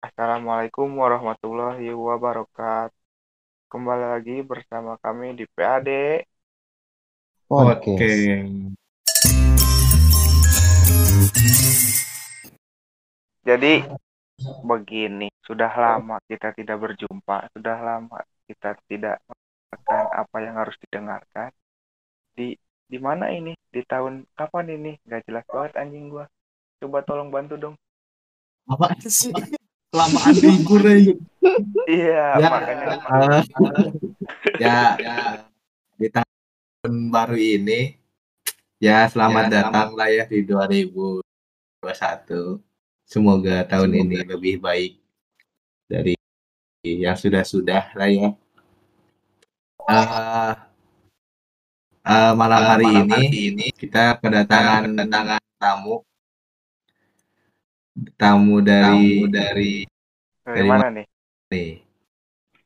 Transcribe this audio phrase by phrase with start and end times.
[0.00, 2.96] Assalamualaikum warahmatullahi wabarakatuh.
[3.68, 6.24] Kembali lagi bersama kami di PAD.
[7.52, 8.08] Oke.
[13.44, 13.74] Jadi
[14.64, 21.52] begini, sudah lama kita tidak berjumpa, sudah lama kita tidak mengatakan apa yang harus didengarkan.
[22.32, 22.56] Di
[22.88, 23.52] di mana ini?
[23.68, 24.96] Di tahun kapan ini?
[25.04, 26.24] Gak jelas banget anjing gua.
[26.80, 27.76] Coba tolong bantu dong.
[28.64, 29.28] Apa sih?
[29.90, 31.14] Kelamaan libur aja.
[31.90, 32.86] Iya, Ya, makanya
[34.62, 35.14] ya, ya,
[35.98, 37.98] di tahun baru ini,
[38.78, 42.62] ya selamat Ya, datang lah ya di 2021.
[43.02, 45.02] Semoga tahun ini lebih baik
[45.90, 46.14] dari
[46.86, 48.30] yang sudah-sudah lah ya.
[49.90, 50.54] Eh,
[52.06, 52.86] eh, malam hari
[53.50, 54.86] ini, kita kedatangan
[55.58, 56.06] tamu
[58.16, 59.84] tamu dari dari
[60.44, 61.06] dari dari mana nih?
[61.52, 61.72] nih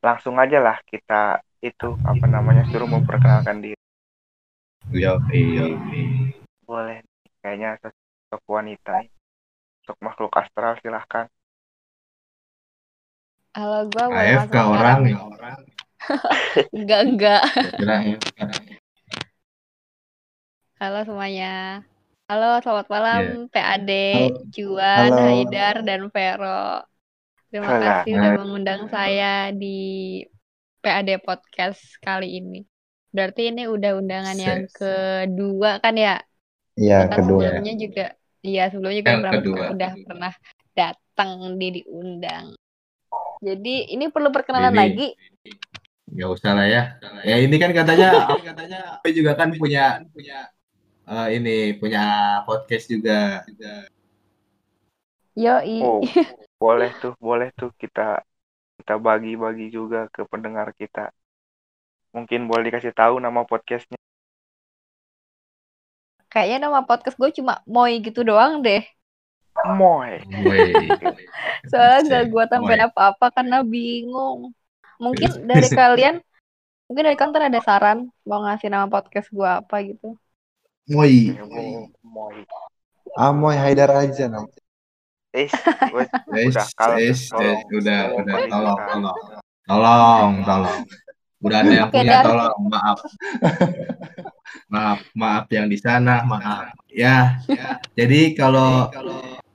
[0.04, 3.80] Langsung aja lah kita itu apa namanya suruh memperkenalkan diri.
[4.92, 5.16] yo
[6.68, 7.00] Boleh.
[7.40, 9.08] Kayaknya sosok wanita.
[9.84, 11.26] Sosok makhluk astral silahkan.
[13.54, 14.98] Halo, gua boleh AFK orang sekarang?
[15.06, 15.16] nih
[16.76, 17.42] Enggak, enggak.
[20.76, 21.80] Halo semuanya.
[22.24, 23.22] Halo, selamat malam
[23.52, 23.90] PAD,
[24.48, 25.20] Juan, Halo.
[25.28, 26.80] Haidar, dan Vero.
[27.52, 27.84] Terima Halo.
[27.84, 30.24] kasih sudah mengundang saya di
[30.80, 32.64] PAD Podcast kali ini.
[33.12, 36.16] Berarti ini udah undangan yang kedua kan ya?
[36.80, 37.44] Iya, kedua.
[37.60, 38.06] sebelumnya juga,
[38.40, 39.64] iya sebelumnya juga Yang pernah, kedua.
[39.76, 40.32] udah pernah
[40.72, 42.44] datang di diundang.
[43.44, 44.80] Jadi ini perlu perkenalan Ini.
[44.80, 45.08] lagi.
[46.04, 46.82] nggak usah lah ya
[47.26, 48.12] ya ini kan katanya
[48.52, 50.46] katanya aku juga kan punya punya
[51.08, 52.04] eh, ini punya
[52.48, 53.44] podcast juga
[55.34, 55.82] Yoi.
[55.82, 55.98] Oh,
[56.62, 58.22] boleh tuh, boleh tuh kita
[58.78, 61.10] kita bagi-bagi juga ke pendengar kita.
[62.14, 63.98] Mungkin boleh dikasih tahu nama podcastnya.
[66.30, 68.82] Kayaknya nama podcast gue cuma Moy gitu doang deh.
[69.74, 70.22] Moy.
[70.46, 70.70] Woi.
[71.70, 74.54] Soalnya Cek, gue tambahin apa-apa karena bingung.
[75.02, 76.22] Mungkin dari kalian,
[76.86, 80.14] mungkin dari kantor ada saran mau ngasih nama podcast gue apa gitu.
[80.84, 81.32] Moi.
[82.04, 82.44] Moy.
[83.16, 84.44] Amoy Haidar aja nam.
[85.34, 85.48] Eh,
[85.90, 86.98] wes, Es, Udah, es, tolong.
[87.00, 87.20] es,
[87.72, 89.18] udah, Tolong, udah, tolong, tolong,
[89.66, 90.80] tolong, tolong.
[91.44, 92.98] Udah ada yang punya, tolong, maaf,
[94.72, 96.72] maaf, maaf yang di sana, maaf.
[96.88, 97.42] Ya,
[97.98, 98.88] jadi kalau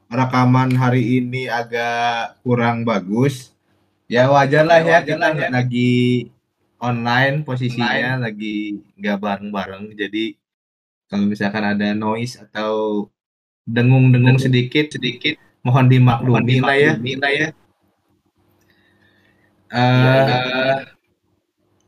[0.09, 3.53] rekaman hari ini agak kurang bagus,
[4.09, 6.27] ya wajar lah ya, kita nggak lagi
[6.81, 9.95] online posisinya, lagi nggak bareng-bareng.
[9.95, 10.38] Jadi
[11.09, 13.05] kalau misalkan ada noise atau
[13.65, 16.93] dengung-dengung sedikit, sedikit, mohon dimaklumi lah ya.
[16.93, 17.49] Eh,
[19.69, 20.41] Iya,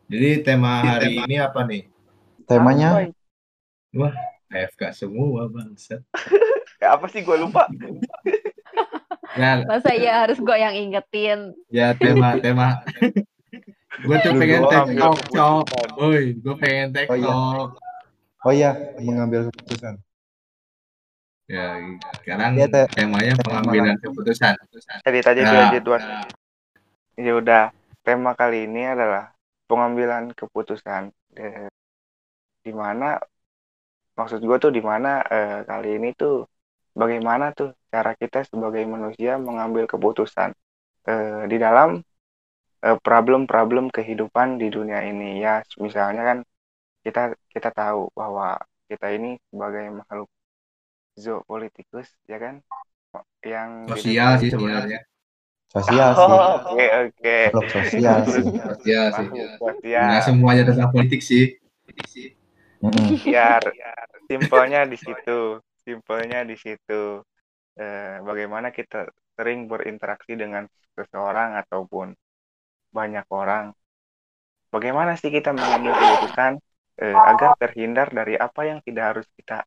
[0.05, 1.89] jadi tema hari ini apa nih?
[2.45, 3.09] Temanya
[3.93, 4.09] Apa?
[4.51, 6.03] AFK semua bangsat.
[6.81, 7.65] Ya, apa sih gue lupa?
[9.39, 11.55] Ya, Masa ya harus gue yang ingetin?
[11.71, 12.83] ya tema tema.
[14.05, 15.09] gue tuh pengen ya.
[15.31, 15.65] cok.
[15.95, 17.33] Boy, gue pengen Oh, iya.
[18.41, 20.02] Oh ya, mengambil keputusan.
[21.46, 21.78] Ya,
[22.24, 22.85] sekarang Iya, Teh.
[22.96, 24.56] temanya pengambilan keputusan.
[25.06, 25.97] Aja dulu, Nah, edit dulu.
[27.22, 27.63] Ya udah,
[28.02, 29.29] tema kali ini adalah
[29.69, 31.13] pengambilan keputusan.
[31.38, 31.69] Eh,
[32.66, 33.18] di mana
[34.18, 36.46] maksud gue tuh di mana eh, kali ini tuh
[36.97, 40.53] bagaimana tuh cara kita sebagai manusia mengambil keputusan
[41.09, 42.02] eh, di dalam
[42.85, 46.38] eh, problem-problem kehidupan di dunia ini ya misalnya kan
[47.01, 50.29] kita kita tahu bahwa kita ini sebagai makhluk
[51.17, 52.62] zoopolitikus ya kan
[53.44, 55.00] yang Sosial sih sebenarnya.
[55.72, 56.23] Sosial sih.
[56.23, 58.44] Oh, oke oke Makhluk sosial sih.
[58.44, 59.28] Sosial sih.
[59.57, 60.07] Sosial.
[60.07, 61.57] Nggak semuanya tentang politik sih.
[63.25, 63.61] Biar
[64.29, 67.25] simpelnya di situ simpelnya di situ
[67.79, 69.07] Eh, bagaimana kita
[69.40, 72.11] sering berinteraksi dengan seseorang ataupun
[72.91, 73.72] banyak orang
[74.67, 76.59] bagaimana sih kita mengambil keputusan
[77.03, 79.65] eh, agar terhindar dari apa yang tidak harus kita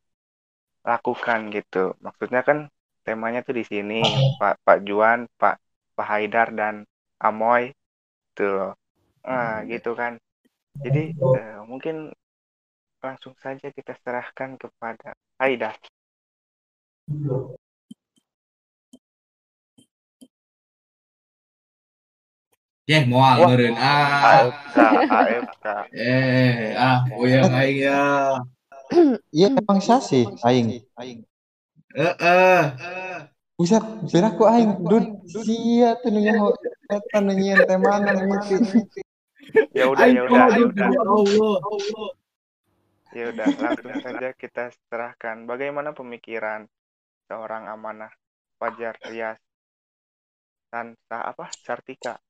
[0.86, 1.96] lakukan gitu.
[2.04, 2.58] Maksudnya kan
[3.04, 4.00] temanya tuh di sini
[4.40, 5.56] Pak Pak Juan Pak
[5.96, 6.74] Pak Haidar dan
[7.20, 7.72] Amoy
[8.36, 8.72] tuh loh.
[9.26, 10.16] Nah gitu kan.
[10.84, 12.10] Jadi eh, mungkin
[13.04, 15.76] langsung saja kita serahkan kepada Haidar.
[22.84, 23.48] Ya, moal Wah.
[23.48, 24.44] meureun ah.
[24.44, 24.76] AFK,
[25.08, 25.66] AFK.
[25.96, 28.00] Eh, ah, boyang aing ya.
[29.32, 30.84] Iya emang sih Aing.
[31.96, 32.62] Eh, eh.
[33.56, 33.80] Buset,
[34.12, 36.52] kira ku aing dud sia teh nu nyaho
[36.92, 39.00] eta nu nyieun teh mana mimiti.
[39.72, 40.88] Ya udah, ya udah, ya udah.
[43.14, 46.68] Ya udah, langsung saja kita serahkan bagaimana pemikiran
[47.30, 48.12] seorang amanah
[48.60, 49.40] Fajar Rias
[50.68, 52.20] dan Sa- apa Sartika.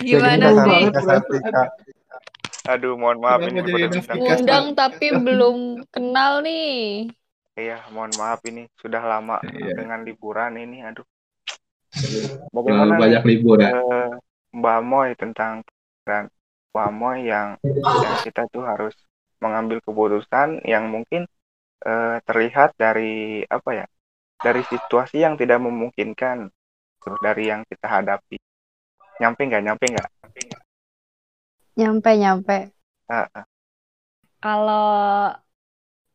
[0.00, 0.82] Gimana sih?
[2.68, 3.60] Aduh, mohon maaf ini?
[4.12, 7.08] Ngundang tapi belum kenal nih.
[7.58, 9.82] Iya, mohon maaf ini sudah lama Iya.
[9.82, 10.84] dengan liburan ini.
[10.84, 11.04] Aduh.
[12.52, 13.68] Bagaimana banyak liburan.
[13.72, 14.10] eh,
[14.52, 15.64] Mbak Moy tentang
[16.04, 16.28] dan
[16.70, 17.56] Mbak Moy yang
[18.04, 18.92] yang kita tuh harus
[19.40, 21.24] mengambil keputusan yang mungkin
[21.82, 23.86] eh, terlihat dari apa ya?
[24.38, 26.46] Dari situasi yang tidak memungkinkan,
[27.02, 28.38] terus dari yang kita hadapi.
[29.18, 29.62] Nyampe nggak?
[29.66, 30.08] Nyampe nggak?
[31.78, 32.10] Nyampe?
[32.18, 32.56] Nyampe.
[33.10, 33.44] Ah, ah.
[34.38, 34.86] Kalau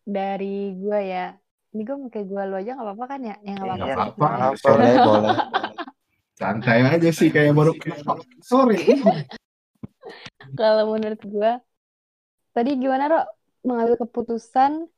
[0.07, 1.35] dari gue ya,
[1.75, 3.35] ini gue pakai gue lu aja nggak apa-apa kan ya?
[3.43, 4.27] Ya nggak Iya, apa-apa.
[4.55, 5.35] Boleh, boleh.
[6.39, 8.23] Santai aja sih kayak baru kenal.
[8.49, 8.79] Sorry.
[10.55, 11.51] Kalau menurut gue,
[12.55, 13.25] tadi gimana Rok?
[13.63, 14.91] Mengambil keputusan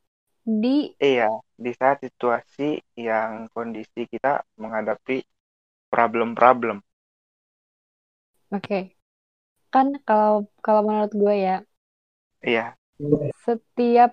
[0.45, 1.27] di Iya,
[1.63, 2.63] di saat situasi
[3.07, 4.31] yang kondisi kita
[4.61, 5.17] menghadapi
[5.93, 6.77] problem-problem.
[8.55, 8.75] Oke.
[9.73, 10.33] Kan kalau
[10.65, 11.55] kalau menurut gue ya,
[12.45, 12.77] Iya,
[13.45, 14.11] setiap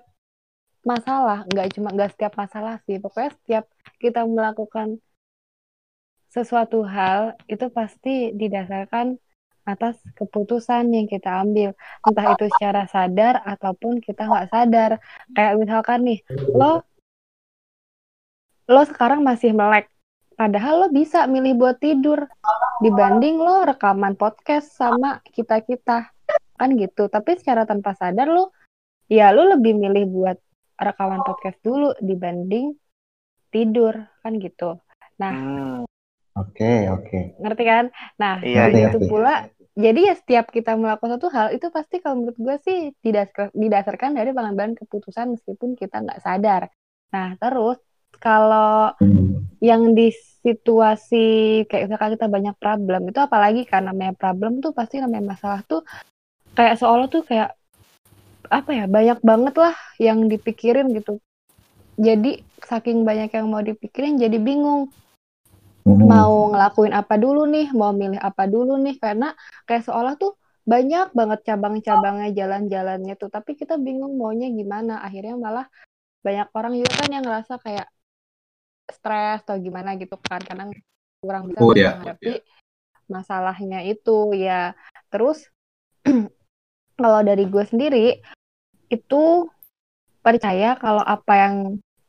[0.90, 3.64] masalah, nggak cuma nggak setiap masalah sih, pokoknya setiap
[4.02, 4.88] kita melakukan
[6.34, 7.20] sesuatu hal
[7.52, 9.06] itu pasti didasarkan
[9.62, 14.90] atas keputusan yang kita ambil, entah itu secara sadar ataupun kita nggak sadar.
[15.30, 16.18] Kayak misalkan nih,
[16.54, 16.82] lo
[18.70, 19.90] lo sekarang masih melek,
[20.34, 22.26] padahal lo bisa milih buat tidur
[22.82, 26.10] dibanding lo rekaman podcast sama kita kita.
[26.58, 27.06] Kan gitu.
[27.06, 28.54] Tapi secara tanpa sadar lo
[29.10, 30.38] ya lu lebih milih buat
[30.78, 32.74] rekaman podcast dulu dibanding
[33.54, 33.94] tidur.
[34.22, 34.78] Kan gitu.
[35.22, 35.86] Hmm,
[36.40, 37.20] Oke, oke.
[37.40, 37.84] ngerti kan
[38.20, 39.08] nah Iya, Ngerti, iya.
[39.10, 39.32] pula
[39.72, 44.10] jadi ya setiap kita melakukan satu hal itu pasti kalau menurut gue sih didasar- didasarkan
[44.18, 46.62] dari pengambilan keputusan meskipun kita nggak sadar
[47.14, 47.78] nah terus
[48.20, 49.42] kalau Hmm.
[49.62, 50.10] yang di
[50.44, 51.24] situasi
[51.70, 55.80] kayak misalkan kita banyak problem itu apalagi kan namanya problem tuh pasti namanya masalah tuh
[56.56, 57.50] kayak seolah tuh kayak
[58.52, 59.74] apa ya banyak banget lah
[60.06, 61.18] yang dipikirin gitu
[61.96, 64.90] jadi saking banyak yang mau dipikirin jadi bingung
[65.82, 66.06] Hmm.
[66.06, 69.34] mau ngelakuin apa dulu nih mau milih apa dulu nih karena
[69.66, 75.66] kayak seolah tuh banyak banget cabang-cabangnya jalan-jalannya tuh tapi kita bingung maunya gimana akhirnya malah
[76.22, 77.90] banyak orang juga kan yang ngerasa kayak
[78.86, 80.70] stres atau gimana gitu kan karena
[81.18, 81.98] kurang bisa Oh, iya.
[81.98, 82.46] menghadapi
[83.10, 84.78] masalahnya itu ya
[85.10, 85.50] terus
[87.00, 88.22] kalau dari gue sendiri
[88.86, 89.50] itu
[90.22, 91.54] percaya kalau apa yang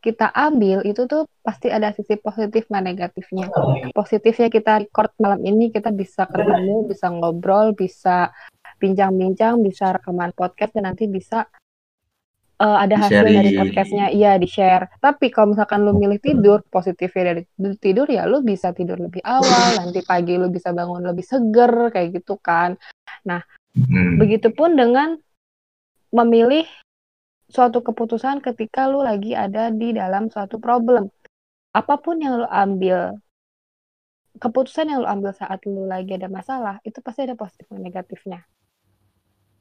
[0.03, 3.47] kita ambil itu tuh pasti ada sisi positif dan negatifnya.
[3.95, 8.35] Positifnya kita record malam ini kita bisa ketemu, bisa ngobrol, bisa
[8.83, 11.47] bincang-bincang, bisa rekaman podcast dan nanti bisa
[12.59, 14.91] eh, ada hasil dari podcastnya, iya di share.
[14.99, 17.41] Tapi kalau misalkan lu milih tidur, positifnya dari
[17.79, 19.47] tidur ya lu bisa tidur lebih awal,
[19.87, 22.75] nanti pagi lu bisa bangun lebih seger kayak gitu kan.
[23.23, 24.19] Hmm.
[24.19, 25.15] Begitupun dengan
[26.11, 26.67] memilih
[27.53, 31.05] suatu keputusan ketika lu lagi ada di dalam suatu problem.
[31.69, 33.13] Apa pun yang lu ambil,
[34.41, 38.41] keputusan yang lu ambil saat lu lagi ada masalah, itu pasti ada positif dan negatifnya.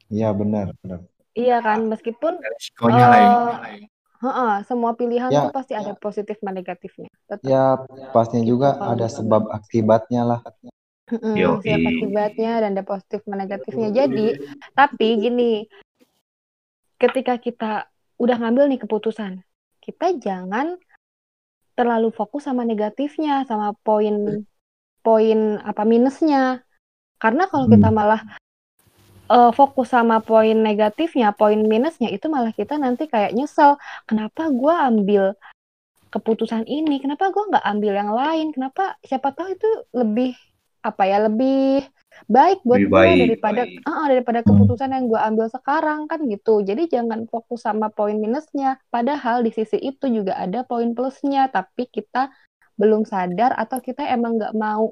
[0.09, 1.05] Iya, benar, benar.
[1.33, 3.89] Iya kan, meskipun Resikonya lah yang eh,
[4.21, 5.49] heeh, semua pilihan Ya.
[5.49, 7.09] tuh pasti ada positif dan negatifnya.
[7.25, 7.45] Tetap.
[7.45, 7.81] Ya,
[8.13, 10.41] pastinya juga ada sebab akibatnya lah.
[11.09, 11.61] Mm-mm, Yoi.
[11.65, 13.89] siap akibatnya dan ada positif dan negatifnya.
[13.91, 14.39] Jadi,
[14.77, 15.65] tapi gini,
[17.03, 17.71] ketika kita
[18.15, 19.43] udah ngambil nih keputusan,
[19.83, 20.79] kita jangan
[21.75, 24.15] terlalu fokus sama negatifnya, sama poin
[25.03, 26.63] poin apa minusnya.
[27.19, 27.97] Karena kalau kita Hmm.
[27.99, 28.21] malah
[29.35, 33.75] eh, fokus sama poin negatifnya, poin minusnya itu malah kita nanti kayak nyesel.
[34.07, 35.35] Kenapa gua ambil
[36.13, 37.01] keputusan ini?
[37.03, 38.47] Kenapa gua nggak ambil yang lain?
[38.55, 38.95] Kenapa?
[39.03, 40.31] Siapa tahu itu lebih
[40.85, 41.17] apa ya?
[41.27, 41.83] Lebih
[42.35, 43.81] baik buat Lebih gue baik, daripada baik.
[43.87, 46.63] Ah, daripada keputusan yang gue ambil sekarang kan gitu.
[46.69, 48.79] Jadi jangan fokus sama poin minusnya.
[48.93, 52.31] Padahal di sisi itu juga ada poin plusnya, tapi kita
[52.79, 54.85] belum sadar atau kita emang nggak mau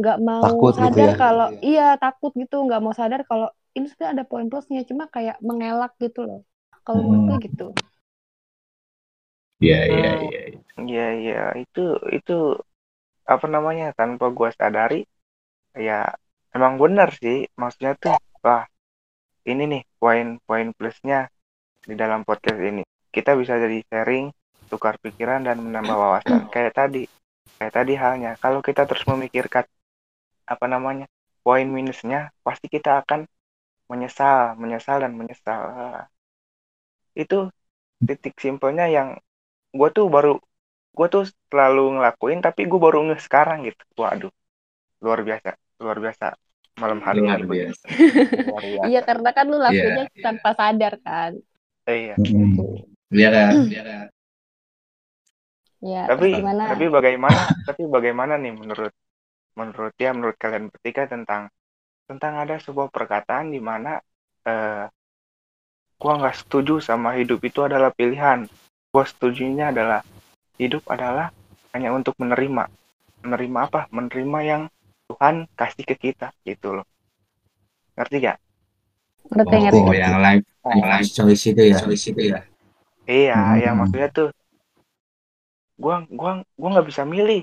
[0.00, 1.14] nggak mau Takut gitu sadar ya.
[1.22, 5.36] kalau iya takut gitu nggak mau sadar kalau ini sebenarnya ada poin plusnya cuma kayak
[5.48, 6.40] mengelak gitu loh
[6.86, 7.46] kalau menurut gue Hmm.
[7.46, 7.64] gitu
[9.64, 10.24] Iya, iya, Hmm.
[10.24, 10.38] iya.
[10.88, 11.80] Iya, iya, itu
[12.16, 12.32] itu
[13.32, 14.96] apa namanya tanpa gua sadari
[15.86, 15.92] ya
[16.56, 18.64] emang benar sih maksudnya tuh wah
[19.48, 21.32] ini nih poin-poin plusnya
[21.80, 22.84] di dalam podcast ini.
[23.08, 24.28] Kita bisa jadi sharing
[24.68, 26.40] tukar pikiran dan menambah wawasan.
[26.54, 27.04] Kayak tadi
[27.58, 29.66] kayak tadi halnya kalau kita terus memikirkan
[30.46, 31.10] apa namanya
[31.42, 33.26] poin minusnya pasti kita akan
[33.90, 36.06] menyesal menyesal dan menyesal.
[37.18, 37.50] Itu
[37.98, 39.18] titik simpelnya yang
[39.74, 40.38] gue tuh baru
[40.94, 43.82] gue tuh selalu ngelakuin tapi gue baru nge sekarang gitu.
[43.98, 44.30] Waduh
[45.02, 46.26] luar biasa luar biasa
[46.82, 47.86] malam hari Luar ini biasa.
[48.46, 51.32] luar biasa Iya karena kan lu lakuinnya tanpa sadar kan.
[51.88, 52.50] iya Mm-mm.
[53.16, 53.54] Iya kan?
[53.72, 54.06] Iya kan?
[55.80, 56.64] Ya, tapi gimana?
[56.68, 58.92] tapi bagaimana tapi bagaimana nih menurut
[59.58, 61.42] menurut ya menurut kalian bertiga tentang
[62.08, 63.90] tentang ada sebuah perkataan di mana
[64.48, 64.84] eh
[66.02, 68.38] gua nggak setuju sama hidup itu adalah pilihan
[68.92, 70.00] gua setujunya adalah
[70.60, 71.26] hidup adalah
[71.74, 72.64] hanya untuk menerima
[73.22, 74.62] menerima apa menerima yang
[75.08, 76.86] Tuhan kasih ke kita gitu loh
[77.96, 78.38] ngerti gak
[79.34, 79.92] Ngerti Oh, ngerti.
[79.92, 80.44] yang live,
[80.82, 81.78] life choice itu ya.
[81.80, 82.40] Choice itu ya.
[83.12, 83.60] iya Hmm.
[83.62, 84.26] yang maksudnya tuh
[85.82, 87.40] gua gua gua nggak bisa milih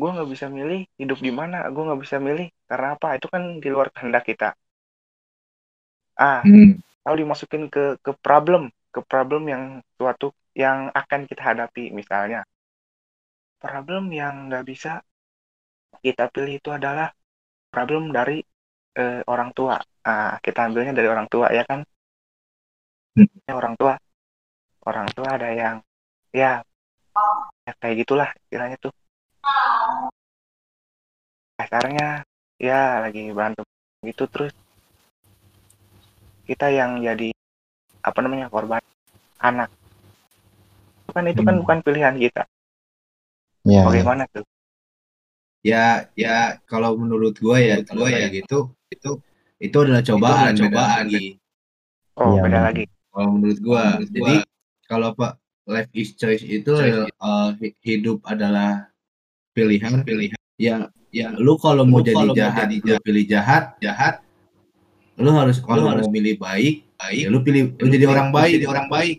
[0.00, 3.42] gua nggak bisa milih hidup di mana gua nggak bisa milih karena apa itu kan
[3.62, 4.48] di luar kehendak kita
[6.28, 6.82] ah Hmm.
[7.02, 8.62] kalau dimasukin ke ke problem
[8.94, 9.64] ke problem yang
[9.98, 10.28] suatu
[10.62, 12.40] yang akan kita hadapi misalnya
[13.62, 14.92] problem yang nggak bisa
[16.00, 17.12] kita pilih itu adalah
[17.68, 18.40] problem dari
[18.96, 19.76] eh, orang tua.
[20.02, 21.84] Ah kita ambilnya dari orang tua ya kan?
[23.18, 23.28] Hmm.
[23.44, 23.94] Ya, orang tua.
[24.82, 25.76] Orang tua ada yang
[26.32, 26.64] ya,
[27.68, 28.92] ya kayak gitulah istilahnya tuh.
[31.60, 32.24] Kasarnya
[32.58, 33.64] ya lagi berantem
[34.02, 34.52] gitu terus.
[36.48, 37.30] Kita yang jadi
[38.02, 38.82] apa namanya korban
[39.38, 39.70] anak.
[41.12, 41.62] Kan itu kan Hmm.
[41.62, 42.42] bukan pilihan kita.
[43.62, 43.86] Iya.
[43.86, 44.42] bagaimana tuh
[45.62, 48.58] Ya, ya kalau menurut gua ya, Menurut gua gua ya gitu,
[48.90, 49.10] itu
[49.62, 51.22] itu adalah cobaan, adalah beda cobaan, lagi.
[52.18, 52.62] oh Iya, beda benar.
[52.66, 53.82] lagi Kalau menurut gua.
[54.10, 54.34] jadi
[54.90, 55.32] kalau Pak
[55.70, 56.98] life is choice itu Choice.
[57.06, 58.90] eh, hi- hidup adalah
[59.54, 60.40] pilihan, pilihan.
[60.58, 64.14] Ya, ya lu kalau mau Lu jadi kalau mau jahat, jadi lu pilih jahat, jahat.
[65.22, 68.52] Lu harus kalau harus mau milih baik, baik ya lu pilih lu jadi orang baik,
[68.58, 69.16] jadi orang baik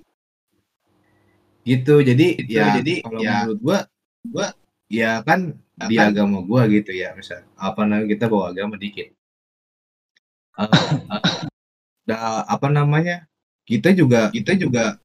[1.63, 1.95] gitu.
[2.03, 3.79] Jadi Gitu, ya jadi kalau ya, menurut gua,
[4.33, 4.47] gua
[4.91, 5.39] ya kan
[5.72, 9.09] Ya di agama gua gitu ya, misal apa namanya kita bawa agama dikit.
[10.53, 10.61] Eh,
[11.17, 11.23] eh,
[12.05, 13.25] da- apa namanya?
[13.63, 14.99] Kita juga kita juga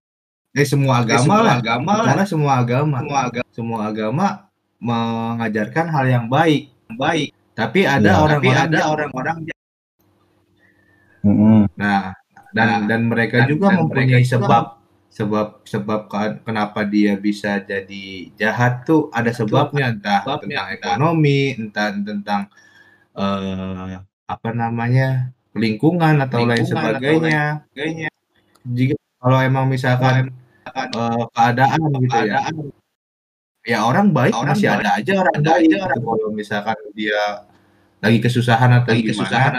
[0.53, 4.27] eh semua eh, agama semua lah, agama lah karena semua agama, semua agama semua agama
[4.79, 6.71] mengajarkan hal yang baik.
[6.95, 7.99] baik Tapi Iya.
[7.99, 9.59] ada tapi orang-orang ada orang-orang yang
[11.27, 11.61] Mm-mm.
[11.75, 12.15] Nah,
[12.55, 14.47] dan dan mereka dan- juga dan mempunyai mereka juga
[15.19, 20.69] sebab sebab sebab ke- kenapa dia bisa jadi jahat tuh ada sebabnya entah sebabnya, tentang
[20.79, 22.43] ekonomi, entah tentang
[23.19, 23.99] eh,
[24.31, 27.43] apa namanya lingkungan atau lain Lingkungan atau sebagainya.
[27.75, 28.09] kayaknya
[28.63, 30.31] Jika kalau emang misalkan
[30.71, 32.55] eh, keadaan gitu ya, keadaan
[33.67, 34.79] ya orang baik Orang masih baik.
[34.87, 35.59] ada aja orang Ada baik.
[35.59, 35.83] aja gitu.
[35.83, 37.23] orang Kalau misalkan dia
[37.99, 39.53] lagi kesusahan atau lagi gimana, kesusahan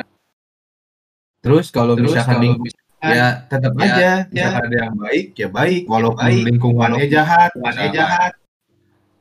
[1.44, 4.16] terus kalau terus misalkan kalau lingkungan ya tetap ya, aja ya.
[4.28, 5.82] misalkan ada yang baik ya baik.
[5.88, 8.32] Walaupun baik, lingkungannya walaupun jahat lingkungannya jahat.
[8.34, 8.48] di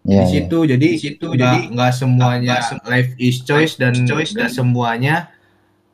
[0.09, 0.31] Iya, iya.
[0.31, 2.55] situ jadi di situ nggak jadi nggak semuanya
[2.89, 5.17] life is choice dan choice dan dan- semuanya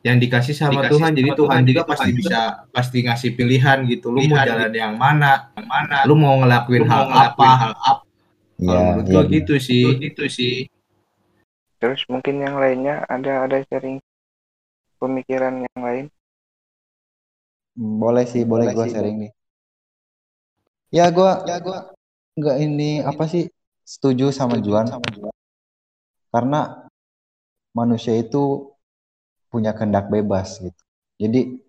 [0.05, 1.11] yang dikasih sama Dikasih Tuhan.
[1.17, 2.39] Jadi sama Tuhan Tuhan, juga jadi pasti Tuhan bisa
[2.69, 4.07] pasti ngasih pilihan gitu.
[4.13, 4.45] Lu mau Pilihan.
[4.45, 5.31] jalan yang mana?
[5.57, 5.97] Yang mana?
[6.05, 7.57] Lu mau ngelakuin lu hal mau ngelakuin apa?
[7.57, 7.91] hal apa?
[8.55, 9.33] Kalau menurut benar.
[9.33, 9.83] gitu sih.
[9.97, 10.55] Gitu sih.
[11.81, 13.97] Terus mungkin yang lainnya ada ada sharing
[15.01, 16.05] pemikiran yang lain
[17.75, 19.31] Boleh sih, boleh gua sharing nih.
[20.95, 21.91] Ya gua ya gua
[22.39, 23.51] nggak ini apa sih
[23.83, 24.87] setuju sama Juan
[26.31, 26.87] karena
[27.75, 28.71] manusia itu
[29.51, 30.81] punya kehendak bebas gitu.
[31.19, 31.59] Jadi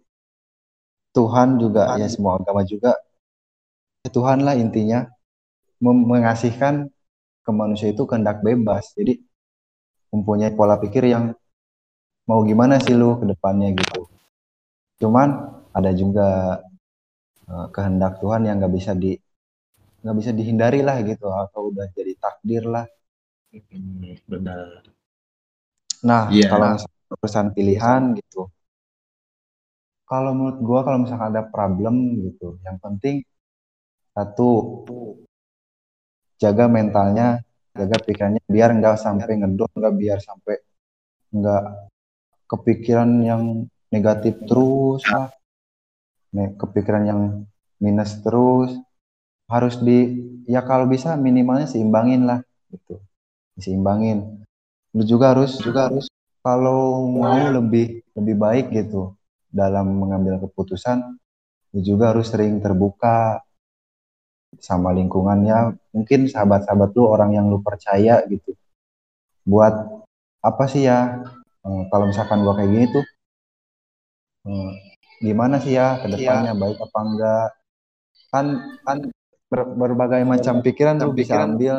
[1.15, 2.95] Tuhan juga ya semua agama juga
[4.07, 5.11] ya Tuhan lah intinya
[5.83, 6.87] mengasihkan
[7.43, 8.95] ke manusia itu kehendak bebas.
[8.95, 9.23] Jadi
[10.15, 11.35] mempunyai pola pikir yang
[12.27, 14.07] mau gimana sih lu ke depannya gitu.
[15.03, 16.29] Cuman ada juga
[17.53, 19.13] eh, kehendak Tuhan yang nggak bisa di
[20.03, 22.87] nggak bisa dihindari lah gitu atau udah jadi takdir lah.
[24.31, 24.83] benar
[26.07, 26.47] Nah, Iya.
[26.53, 26.69] kalau
[27.17, 28.47] urusan pilihan gitu,
[30.07, 33.25] kalau menurut gua kalau misalkan ada problem gitu, yang penting
[34.15, 34.49] satu
[36.43, 37.43] jaga mentalnya,
[37.75, 40.55] jaga pikirannya biar nggak sampai ngedon, nggak biar sampai
[41.35, 41.63] nggak
[42.47, 43.43] kepikiran yang
[43.91, 45.27] negatif terus lah,
[46.61, 47.21] kepikiran yang
[47.81, 48.73] minus terus,
[49.49, 52.41] harus di ya kalau bisa minimalnya seimbangin lah
[52.73, 53.01] gitu,
[53.59, 54.45] diseimbangin.
[54.93, 56.07] Lu juga harus juga harus
[56.45, 59.17] kalau mau lebih lebih baik gitu
[59.51, 61.17] dalam mengambil keputusan,
[61.73, 63.41] lu juga harus sering terbuka,
[64.61, 65.77] sama lingkungannya.
[65.93, 68.57] Mungkin sahabat-sahabat lu orang yang lu percaya gitu.
[69.45, 69.75] Buat
[70.41, 71.23] apa sih ya?
[71.67, 73.05] Eh, kalau misalkan gua kayak gini tuh
[74.47, 74.71] eh,
[75.23, 77.47] gimana sih ya ke depannya baik apa enggak?
[78.33, 78.47] Kan
[78.87, 78.99] kan
[79.51, 81.77] ber- berbagai macam pikiran lu bisa ambil.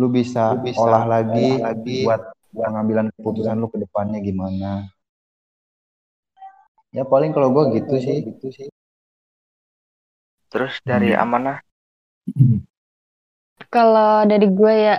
[0.00, 1.60] Lu bisa, olah lagi,
[2.04, 2.20] buat
[2.56, 4.88] pengambilan keputusan lu ke depannya gimana.
[6.96, 8.18] Ya paling kalau gua gitu sih.
[8.26, 8.68] Gitu sih
[10.50, 11.22] Terus dari Hmm.
[11.24, 11.56] amanah?
[13.74, 14.96] Kalau dari gue ya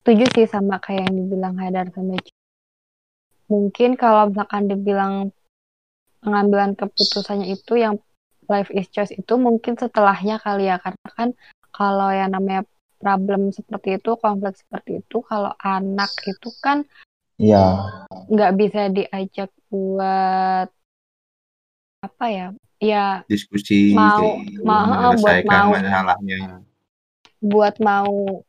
[0.00, 2.14] setuju sih sama kayak yang dibilang Haidar sama.
[3.52, 5.14] Mungkin kalau misalkan dibilang
[6.22, 7.94] pengambilan keputusannya itu yang
[8.48, 10.76] life is choice itu mungkin setelahnya kali ya.
[10.80, 11.28] Karena kan
[11.70, 12.64] kalau yang namanya
[12.98, 16.82] problem seperti itu konflik seperti itu kalau anak itu kan
[17.38, 17.86] iya.
[18.26, 20.68] nggak bisa diajak buat
[22.02, 22.48] apa ya?
[22.78, 25.70] Ya diskusi Mau- gitu, mau- buat mau.
[25.74, 26.62] masalahnya.
[27.38, 28.42] buat mau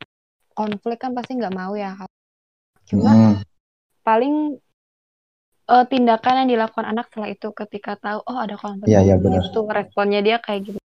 [0.57, 1.93] konflik kan pasti nggak mau ya.
[2.89, 3.33] Cuma Mm,
[4.01, 4.35] paling
[5.69, 9.41] eh, tindakan yang dilakukan anak setelah itu ketika tahu oh ada konflik Iya, iya, benar.
[9.45, 10.79] itu responnya dia kayak gitu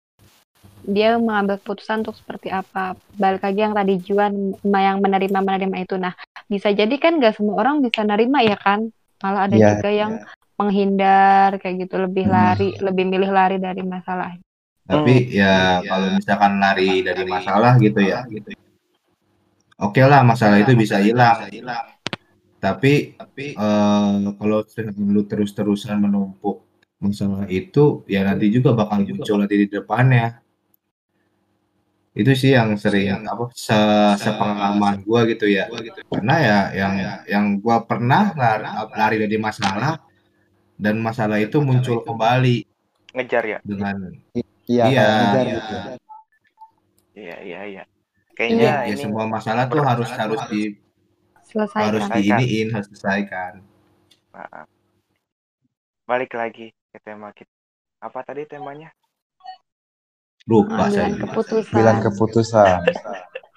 [0.81, 2.97] dia mengambil keputusan untuk seperti apa.
[3.13, 4.33] Balik lagi yang tadi Juan
[4.65, 5.95] yang menerima menerima itu.
[6.01, 6.13] Nah
[6.49, 8.89] bisa jadi kan nggak semua orang bisa nerima ya kan?
[9.21, 10.11] Malah ada Iya, juga yang
[10.57, 11.95] menghindar kayak gitu.
[12.01, 12.33] Lebih Hmm.
[12.33, 14.33] lari lebih milih lari dari masalah.
[14.89, 18.25] Tapi ya kalau misalkan lari dari masalah gitu ya.
[19.81, 21.37] oke lah masalah itu bisa hilang
[22.61, 24.59] tapi eh, kalau
[25.01, 26.69] lu terus-terusan menumpuk
[27.01, 30.37] masalah itu ya nanti juga bakal muncul nanti di depannya
[32.13, 33.73] itu sih yang sering apa se
[34.21, 35.65] sepengalaman gua gitu ya
[36.11, 36.93] karena ya yang
[37.25, 39.97] yang gua pernah lari, lari dari masalah
[40.77, 42.67] dan masalah itu muncul kembali
[43.17, 43.57] ngejar ya?
[43.65, 43.95] dengan
[44.69, 45.55] iya Iya, ngejar iya.
[45.57, 45.75] gitu
[47.11, 47.83] Iya iya iya.
[47.83, 50.79] ya, Kayaknya ya ini semua masalah tuh harus harus di
[51.51, 53.61] selesai harus diiniin harus diselesaikan
[54.31, 54.67] Maaf.
[56.07, 57.51] balik lagi ke tema kita.
[58.01, 58.89] Apa tadi temanya?
[60.49, 62.79] lupa Ambilan saya keputusan bilang keputusan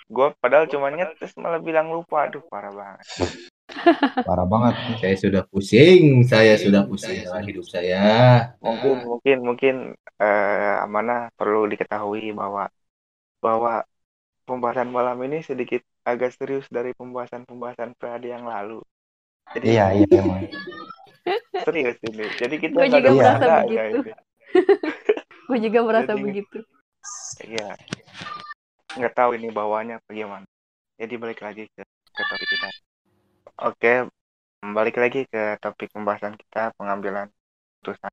[0.05, 2.29] Gue padahal cuma nyetes malah bilang lupa.
[2.29, 3.07] Aduh parah banget.
[4.29, 8.05] parah banget saya sudah pusing saya sudah pusing dengan hidup saya
[8.61, 9.75] Mungkin mungkin mungkin
[10.21, 12.69] eh, amanah perlu diketahui bahwa
[13.41, 13.83] bahwa
[14.45, 18.81] pembahasan malam ini sedikit agak serius dari pembahasan-pembahasan periode yang lalu.
[19.53, 20.45] Jadi iya iya emang
[21.65, 22.25] serius ini.
[22.37, 23.99] Jadi kita Gue nggak juga merasa begitu.
[25.49, 26.59] gue juga merasa Jadi- begitu
[27.45, 27.69] Iya.
[28.97, 30.47] Nggak tahu ini bawahnya bagaimana.
[30.97, 32.69] Jadi balik lagi ke, ke topik kita.
[33.67, 33.93] Oke,
[34.63, 37.29] balik lagi ke topik pembahasan kita pengambilan
[37.83, 38.13] keputusan.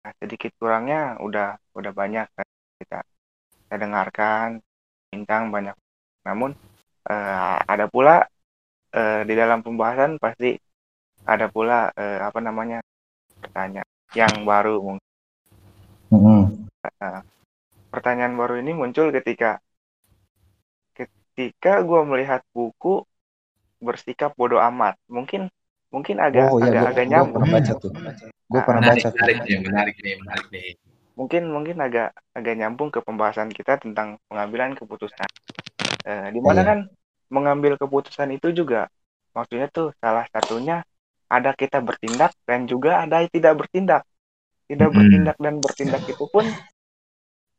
[0.00, 2.46] Nah, sedikit kurangnya udah udah banyak kan
[2.80, 2.98] kita
[3.68, 4.48] kita dengarkan
[5.12, 5.76] bincang banyak.
[6.26, 6.50] Namun
[7.08, 8.24] eh, ada pula
[8.92, 10.56] eh, di dalam pembahasan pasti
[11.24, 12.78] ada pula eh, apa namanya
[13.40, 15.08] pertanyaan yang baru mungkin.
[16.10, 16.66] Mm-mm.
[17.90, 19.62] pertanyaan baru ini muncul ketika
[20.94, 23.06] ketika gue melihat buku
[23.78, 24.98] bersikap bodoh amat.
[25.06, 25.46] Mungkin
[25.90, 27.42] mungkin agak oh iya agak gua, agak nyambung.
[27.42, 27.90] pernah baca tuh.
[28.50, 29.18] Gua pernah menarik baca tuh.
[29.18, 30.68] menarik nih menarik nih menarik nih
[31.20, 35.28] mungkin mungkin agak agak nyambung ke pembahasan kita tentang pengambilan keputusan.
[36.08, 36.68] Eh, di mana Iya.
[36.72, 36.78] kan
[37.28, 38.88] mengambil keputusan itu juga
[39.36, 40.80] maksudnya tuh salah satunya
[41.28, 44.02] ada kita bertindak dan juga ada tidak bertindak.
[44.64, 46.48] Tidak bertindak dan bertindak itu pun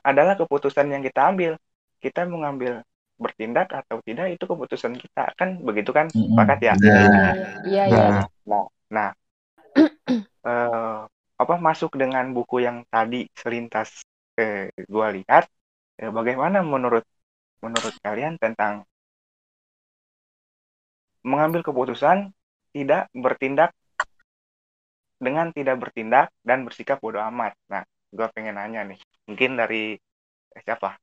[0.01, 1.53] adalah keputusan yang kita ambil.
[2.01, 2.81] Kita mengambil
[3.21, 6.09] bertindak atau tidak itu keputusan kita kan begitu kan?
[6.09, 6.73] Sepakat ya?
[6.81, 6.89] Nah,
[7.69, 7.83] iya.
[7.85, 8.05] Iya.
[8.09, 8.65] iya.
[8.89, 9.09] Nah
[10.49, 10.99] eh,
[11.41, 14.05] apa masuk dengan buku yang tadi selintas
[14.37, 15.49] eh, gua lihat
[15.97, 17.01] eh, bagaimana menurut
[17.65, 18.85] menurut kalian tentang
[21.25, 22.29] mengambil keputusan
[22.73, 23.73] tidak bertindak
[25.21, 27.57] dengan tidak bertindak dan bersikap bodoh amat?
[27.73, 27.81] Nah
[28.13, 29.97] gua pengen nanya nih mungkin dari
[30.53, 30.93] eh, siapa?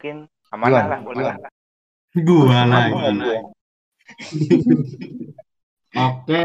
[0.00, 0.24] Mungkin
[0.56, 1.52] amanah lah boleh lah.
[2.16, 2.56] gua
[3.12, 3.40] boleh.
[5.92, 6.38] oke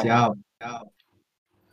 [0.00, 0.32] siap.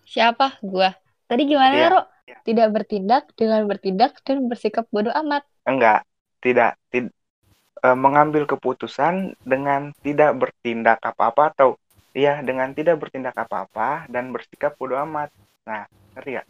[0.04, 0.60] Siapa?
[0.62, 1.03] Gua.
[1.34, 1.90] Tadi gimana, Iya.
[1.94, 2.00] Ro?
[2.48, 5.44] Tidak bertindak dengan bertindak dan bersikap bodoh amat.
[5.70, 6.00] enggak
[6.44, 7.16] tidak tid-
[7.86, 11.70] eh, mengambil keputusan dengan tidak bertindak apa-apa atau
[12.16, 15.30] iya dengan tidak bertindak apa-apa dan bersikap bodoh amat
[15.68, 15.84] nah
[16.16, 16.44] ngerti ya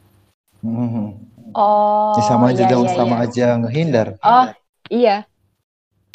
[0.64, 1.08] Mm-mm.
[1.56, 3.26] Oh, Ya, sama aja iya, dong iya, sama iya.
[3.26, 4.46] aja ngehindar Oh,
[4.90, 5.28] iya.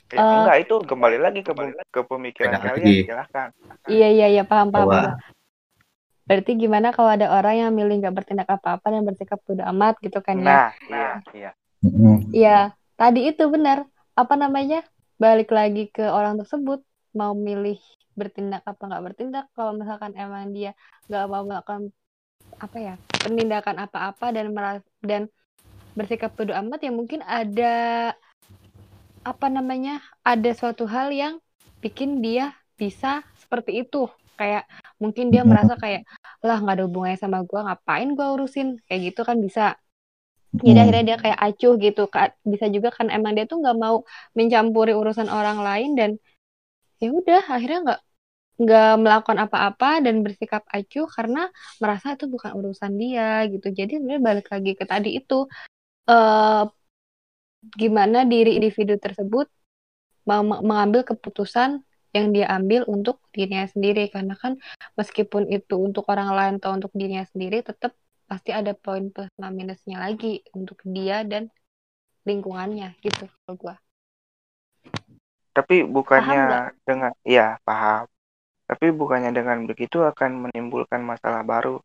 [0.09, 0.37] Ya, Eh.
[0.41, 1.53] enggak itu kembali lagi ke,
[1.93, 2.97] ke pemikiran kalian lagi.
[3.05, 3.49] silahkan
[3.93, 4.89] Iya, iya, iya, paham, paham.
[6.29, 10.21] Berarti gimana kalau ada orang yang milih nggak bertindak apa-apa dan bersikap bodoh amat gitu
[10.21, 10.45] kan ya?
[10.45, 11.51] nah iya iya.
[11.79, 12.17] Mm-mm.
[12.35, 12.59] Iya,
[12.99, 13.87] tadi itu benar.
[14.13, 14.85] Apa namanya?
[15.17, 16.85] Balik lagi ke orang tersebut.
[17.17, 17.81] Mau milih
[18.13, 19.45] bertindak apa nggak bertindak.
[19.57, 20.77] Kalau misalkan emang dia
[21.09, 21.95] nggak mau melakukan
[22.59, 25.31] apa ya penindakan apa-apa dan meras dan
[25.95, 28.15] bersikap bodo amat ya mungkin ada
[29.27, 31.43] apa namanya ada suatu hal yang
[31.83, 34.07] bikin dia bisa seperti itu.
[34.39, 34.71] Kayak
[35.03, 36.07] mungkin dia merasa kayak
[36.47, 38.67] lah nggak ada hubungannya sama gua ngapain gua urusin?
[38.87, 39.63] Kayak gitu kan bisa.
[40.67, 40.83] Jadi Hmm.
[40.83, 43.97] akhirnya dia kayak acuh gitu Ka- bisa juga kan emang dia tuh nggak mau
[44.39, 46.11] mencampuri urusan orang lain dan
[47.03, 48.01] ya udah akhirnya nggak
[48.63, 51.41] nggak melakukan apa-apa dan bersikap acuh karena
[51.83, 53.23] merasa itu bukan urusan dia
[53.53, 53.67] gitu.
[53.79, 55.35] Jadi sebenarnya balik lagi ke tadi itu
[56.11, 56.63] eh
[57.81, 59.47] gimana diri individu tersebut
[60.29, 61.71] mau me- mengambil keputusan
[62.17, 64.53] yang dia ambil untuk dirinya sendiri karena kan
[64.99, 67.93] meskipun itu untuk orang lain atau untuk dirinya sendiri tetap
[68.29, 71.49] pasti ada poin plus minusnya lagi untuk dia dan
[72.29, 73.75] lingkungannya gitu kalau gua
[75.57, 76.43] Tapi bukannya
[76.87, 78.05] dengan iya paham.
[78.69, 81.81] Tapi bukannya dengan begitu akan menimbulkan masalah baru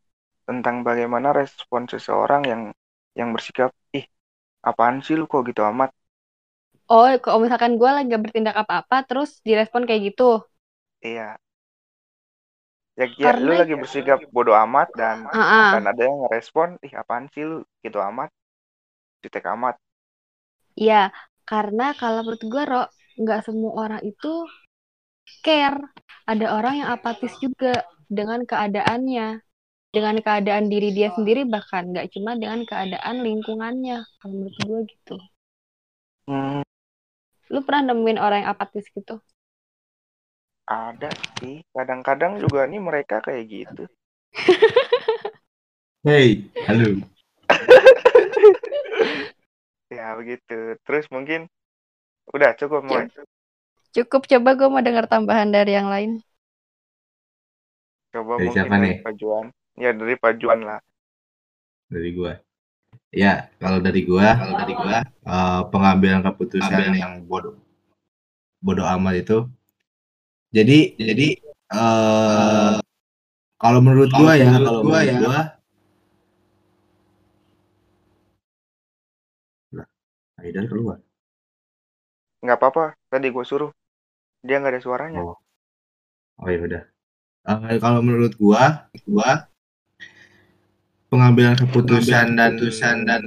[0.48, 2.62] tentang bagaimana respon seseorang yang
[3.20, 4.06] yang bersikap ih
[4.70, 5.92] apaan sih lu kok gitu amat.
[6.92, 10.42] Oh kalau misalkan gua lagi gak bertindak apa-apa terus direspon kayak gitu
[11.04, 11.36] Iya.
[12.94, 15.26] Ya, ya lu Karena- lagi bersikap bodoh amat dan
[15.74, 18.30] dan ada yang ngerespon ih apaan sih lu gitu amat.
[19.26, 19.76] Jutek amat.
[20.78, 21.10] Iya,
[21.50, 22.84] karena kalau menurut gue, Ro,
[23.20, 24.48] nggak semua orang itu
[25.46, 25.80] care.
[26.30, 29.28] Ada orang yang apatis juga dengan keadaannya,
[29.92, 33.98] dengan keadaan diri dia sendiri bahkan nggak cuma dengan keadaan lingkungannya.
[34.22, 35.16] Kalau menurut gue gitu.
[36.28, 36.64] Hmm,
[37.54, 39.16] Lu pernah nemuin orang yang apatis gitu?
[40.68, 41.56] ada sih.
[41.76, 43.84] Kadang-kadang juga nih mereka kayak gitu.
[46.04, 47.00] Hey, halo.
[49.92, 50.76] Ya begitu.
[50.86, 51.48] Terus mungkin
[52.36, 53.06] udah cukup Moy.
[53.96, 56.12] Cukup coba gue mau dengar tambahan dari yang lain.
[58.14, 58.98] Coba Dari mungkin siapa dari nih?
[59.04, 59.46] Pak Juan.
[59.84, 60.80] Ya dari Pak Juan lah.
[61.92, 62.34] dari gua.
[63.14, 67.62] Ya, kalau dari gua, kalau dari gua eh, pengambilan keputusan yang bodoh
[68.58, 69.38] bodoh amat itu.
[70.50, 71.28] Jadi jadi
[71.78, 72.74] eh
[73.62, 75.42] kalau menurut gua ya, kalau menurut gua
[79.78, 79.88] Lah,
[80.42, 80.98] Aidan keluar.
[82.42, 82.86] Nggak apa-apa.
[83.14, 83.72] Tadi gue suruh.
[84.42, 85.22] Dia nggak ada suaranya.
[85.22, 85.38] Oh.
[86.42, 86.84] Oh ya udah.
[87.46, 89.53] Eh, kalau menurut gua, gua
[91.14, 92.58] pengambilan keputusan dan
[93.06, 93.22] dan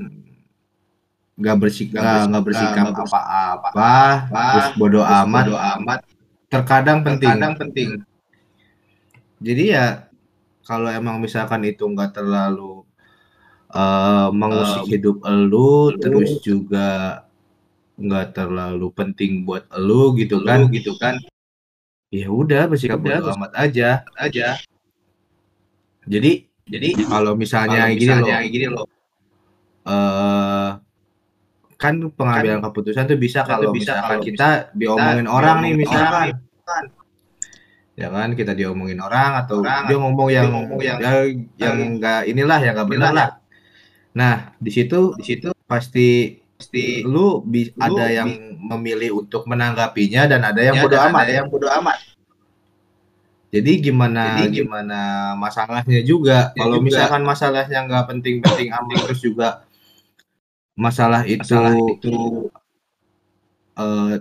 [1.38, 3.94] nggak bersikap nggak bersikap apa-apa,
[4.51, 5.46] terus bodoh amat,
[5.79, 6.01] amat
[6.51, 7.31] terkadang penting.
[7.55, 7.88] penting.
[9.38, 10.11] Jadi ya
[10.66, 12.83] kalau emang misalkan itu nggak terlalu
[13.70, 17.22] eh, mengusik hidup elu, terus juga
[18.01, 21.22] nggak terlalu penting buat elu gitu kan, gitu kan.
[22.11, 24.59] Ya udah bersikap bodo amat aja, aja.
[26.07, 28.87] Jadi jadi kalau misalnya, gini loh,
[29.87, 30.70] eh
[31.76, 36.40] kan pengambilan keputusan tuh bisa kalau misalkan kita diomongin orang nih misalkan.
[37.96, 41.24] ya kan kita diomongin orang atau dia ngomong yang ya,
[41.57, 43.31] yang enggak inilah yang enggak benar lah.
[44.12, 50.44] nah di situ di situ pasti pasti lu bi- ada yang memilih untuk menanggapinya dan
[50.44, 51.24] ada yang bodoh amat.
[51.29, 52.15] yang bodoh amat
[53.54, 59.66] jadi gimana gimana masalahnya juga kalau misalkan masalahnya nggak penting-penting amat terus juga
[60.76, 61.56] masalah itu,
[63.80, 64.14] eh,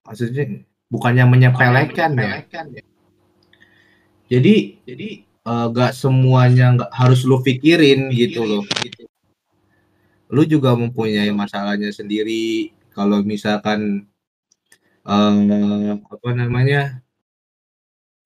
[0.00, 0.44] maksudnya
[0.88, 2.40] bukannya menyepelekan ya.
[4.32, 8.64] Jadi jadi eh, nggak semuanya nggak harus lu pikirin gitu loh.
[10.32, 12.72] Lu juga mempunyai masalahnya sendiri.
[12.96, 14.08] Kalau misalkan
[15.04, 17.03] eh, apa namanya,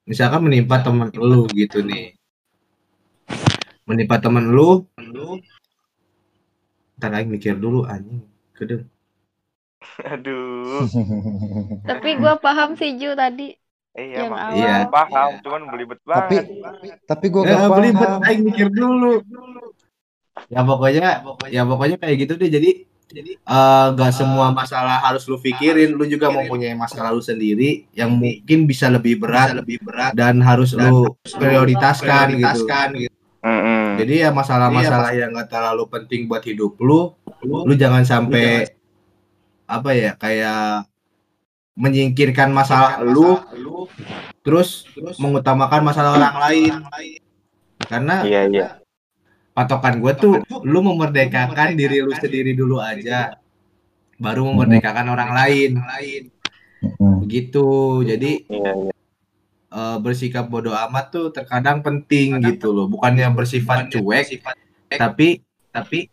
[0.08, 2.16] misalkan menimpa teman lu gitu nih,
[3.84, 4.88] menimpa teman lu,
[6.96, 8.24] ntar lagi mikir dulu anjing,
[8.56, 8.88] kedeng.
[10.16, 10.82] Aduh.
[11.86, 13.54] Tapi gue paham sih Ju tadi.
[13.98, 14.54] Iya, Yang awal.
[14.58, 14.74] Iya.
[14.90, 16.96] Paham, cuman belibet tapi banget.
[17.06, 19.22] tapi gue Ya, gak belibet, paham aing mikir dulu.
[20.50, 21.08] Ya pokoknya,
[21.50, 22.50] ya pokoknya kayak gitu deh.
[22.50, 22.70] Jadi
[23.16, 25.96] eh, nggak semua masalah harus lu pikirin.
[25.96, 30.76] Lu juga mempunyai masalah lu sendiri yang mungkin bisa lebih berat, lebih berat dan harus
[30.76, 32.68] lu prioritaskan, gitu.
[33.38, 34.02] Mm-mm.
[34.02, 38.66] Jadi ya masalah-masalah yang nggak terlalu penting buat hidup lu, lu jangan sampai
[39.68, 40.90] apa ya kayak
[41.78, 43.38] menyingkirkan masalah lu,
[44.42, 44.82] terus
[45.22, 46.74] mengutamakan masalah orang lain.
[47.78, 48.68] Karena Iya, iya.
[49.58, 53.34] Patokan gue tuh lu memerdekakan diri lu sendiri dulu aja
[54.22, 55.70] baru memerdekakan orang lain.
[57.26, 57.66] Begitu.
[58.06, 58.92] Jadi Iya, iya.
[59.74, 62.86] eh, bersikap bodoh amat tuh terkadang penting gitu loh.
[62.86, 64.38] Bukannya bersifat cuek,
[64.94, 65.42] tapi
[65.74, 66.06] tapi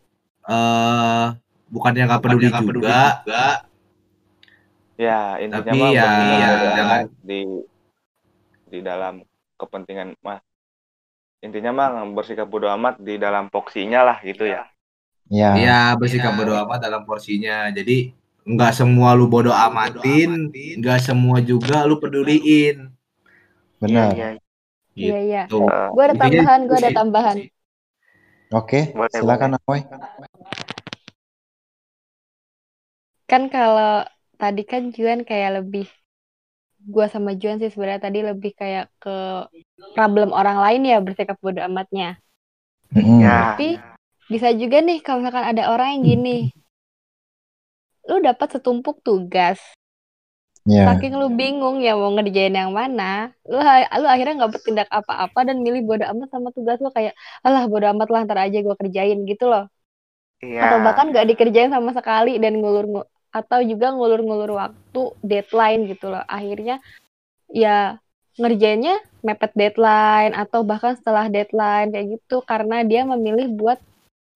[0.46, 1.26] eh
[1.70, 3.22] bukannya nggak peduli juga,
[4.96, 6.08] Ya, intinya Tapi mah ya,
[6.40, 7.42] ya, jangan- di
[8.72, 9.28] di dalam
[9.60, 10.40] kepentingan mah
[11.46, 14.62] intinya mah bersikap bodo amat di dalam poksinya lah gitu ya.
[15.30, 17.56] Ya, Iya, bersikap bodoh amat dalam porsinya.
[17.78, 18.14] Jadi
[18.46, 20.30] nggak semua lu bodoh amatin,
[20.80, 22.78] nggak semua juga lu peduliin.
[23.82, 24.16] benar.
[24.16, 24.42] Iya, iya.
[25.02, 25.40] Iya, iya.
[25.50, 25.70] Tuh.
[25.72, 27.38] Eh, Gue ada tambahan, gue ada tambahan.
[28.54, 29.82] Oke, Boleh, silakan Amoy.
[33.30, 33.90] Kan kalau
[34.42, 35.86] tadi kan Juan kayak lebih
[36.94, 39.10] gua sama Juan sih sebenarnya tadi lebih kayak ke
[39.96, 42.08] problem orang lain ya bersikap bodoh amatnya.
[42.96, 43.68] Ya, Tapi
[44.32, 46.38] bisa juga nih kalau misalkan ada orang yang gini.
[48.10, 49.60] Lu dapat setumpuk tugas,
[50.66, 53.04] Ya, saking lu bingung ya mau ngerjain yang mana,
[53.52, 53.58] lu
[54.02, 57.14] lu akhirnya nggak bertindak apa-apa dan milih bodoh amat sama tugas lu kayak
[57.46, 59.64] alah bodoh amat lah ntar aja gua kerjain gitu loh.
[60.44, 60.64] iya.
[60.64, 66.08] atau bahkan nggak dikerjain sama sekali dan ngulur ngu- atau juga ngulur-ngulur waktu deadline gitu
[66.08, 66.24] loh.
[66.32, 66.80] Akhirnya
[67.52, 68.00] ya
[68.40, 72.40] ngerjainnya mepet deadline atau bahkan setelah deadline kayak gitu.
[72.48, 73.84] Karena dia memilih buat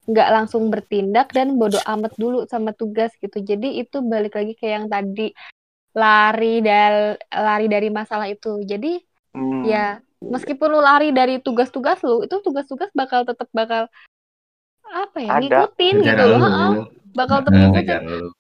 [0.10, 3.40] nggak langsung bertindak dan bodoh amat dulu sama tugas gitu.
[3.40, 5.32] Jadi itu balik lagi kayak yang tadi.
[5.96, 8.60] Lari dal lari dari masalah itu.
[8.68, 13.86] Jadi Hmm, ya meskipun lu lari dari tugas-tugas lu itu tugas-tugas bakal tetap bakal
[14.90, 15.46] apa ya Ada.
[15.46, 17.70] ngikutin Ngejar gitu loh bakal tetap Heeh.
[17.70, 18.39] ngikutin.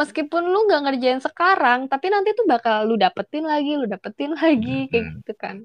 [0.00, 4.70] Meskipun lu nggak ngerjain sekarang tapi nanti tuh bakal lu dapetin lagi lu dapetin lagi
[4.90, 5.12] kayak Mm-mm.
[5.14, 5.56] gitu kan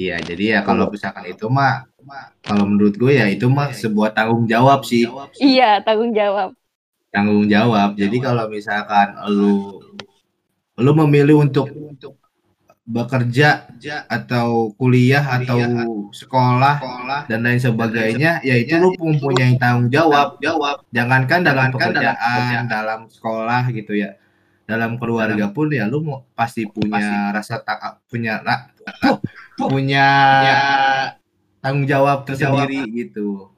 [0.00, 1.72] Iya, jadi ya kalau misalkan itu mah,
[2.46, 5.02] kalau menurut gue ya itu mah sebuah tanggung jawab sih,
[5.46, 6.48] iya tanggung jawab
[7.12, 7.88] tanggung jawab.
[8.00, 9.52] Jadi kalau misalkan lu
[10.84, 11.66] lu memilih untuk
[12.86, 13.66] bekerja
[14.06, 15.58] atau kuliah atau
[16.14, 16.78] sekolah
[17.26, 20.38] dan lain sebagainya, ya itu lu mempunyai tanggung jawab.
[20.94, 24.14] Jangankan dalam pekerjaan, dalam sekolah gitu ya,
[24.64, 28.70] dalam keluarga pun ya lu mau pasti punya rasa tak punya ra-
[29.58, 30.06] punya
[31.58, 33.50] tanggung jawab tersendiri gitu.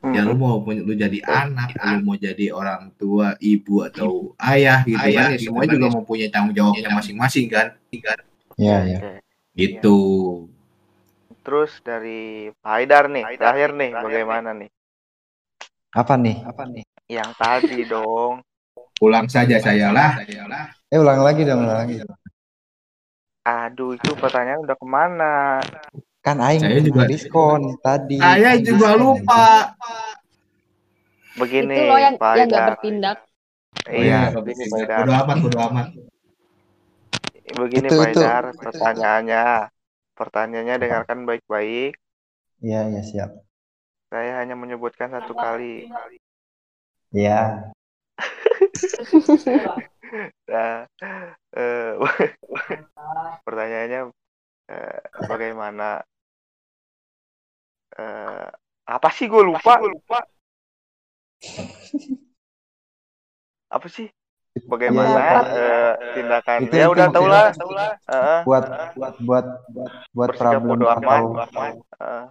[0.00, 0.14] hmm.
[0.14, 4.80] Ya lu mau punya lu jadi anak, lu mau jadi orang tua, ibu atau ayah
[4.88, 8.14] gitu kan, ya semua juga mempunyai tanggung jawabnya masing-masing kan, ya,
[8.58, 8.98] ya.
[8.98, 9.12] Oke.
[9.54, 9.98] gitu.
[11.40, 12.20] Terus dari
[12.54, 14.68] Pak Haidar nih, terakhir nih, bagaimana nih?
[15.90, 16.44] Apa nih?
[17.08, 18.44] Yang tadi dong.
[18.94, 20.20] Pulang saja saya lah.
[20.86, 22.02] Eh, ulang lagi dong, ulang lagi.
[23.42, 25.34] Aduh, itu pertanyaan udah ke mana?
[26.20, 28.18] Kan Aing Saya juga- diskon tadi.
[28.18, 29.00] Saya Aing juga diskon.
[29.00, 29.46] lupa.
[31.38, 32.66] Begini, itu loh yang Pak yang Haidar.
[32.68, 33.18] bertindak
[33.88, 34.98] Iya, Oh, begini iya, Pak Haidar.
[35.00, 35.86] bodo amat, bodo amat.
[37.56, 38.20] Begini Itu- Pak itu.
[38.20, 39.44] Haidar, pertanyaannya.
[40.18, 41.94] Pertanyaannya dengarkan baik-baik.
[42.58, 43.30] Iya, iya siap.
[44.10, 45.86] Saya hanya menyebutkan satu kali.
[47.14, 47.70] Iya.
[50.48, 50.88] Nah,
[51.52, 51.92] eh,
[53.46, 54.08] pertanyaannya
[54.72, 56.00] eh, bagaimana?
[57.92, 58.48] eh,
[58.88, 59.76] apa sih gue lupa?
[63.68, 64.08] Apa sih?
[64.66, 65.44] Bagaimana Iya, Pak.
[65.52, 66.58] eh, tindakan?
[66.64, 67.46] Itu- ya itu udah tau lah.
[68.08, 68.40] Heeh.
[68.48, 68.64] Buat
[68.98, 71.22] buat buat buat buat bersikap problem atau
[72.00, 72.24] Heeh.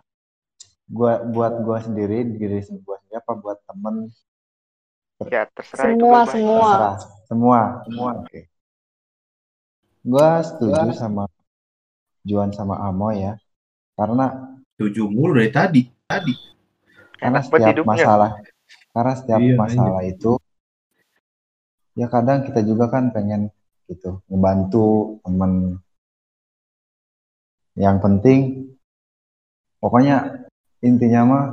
[0.88, 3.96] gua buat gua sendiri diri gua sendiri apa buat temen
[5.28, 6.32] Ya terserah itu semua bebas.
[6.32, 6.96] semua terserah
[7.28, 8.42] semua semua oke
[10.02, 11.24] gua setuju sama
[12.24, 13.36] Juan sama Amo ya
[13.96, 15.82] karena Tujuh mulu dari tadi.
[16.06, 16.38] Tadi.
[17.18, 17.98] karena Enak setiap hidupnya.
[17.98, 18.32] masalah
[18.94, 20.32] karena setiap Iya, masalah itu
[21.98, 23.50] ya kadang kita juga kan pengen
[23.90, 25.82] gitu ngebantu temen.
[27.74, 28.40] Yang penting
[29.82, 30.46] pokoknya
[30.86, 31.46] intinya mah